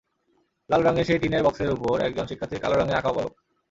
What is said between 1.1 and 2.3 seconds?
টিনের বক্সের ওপর একজন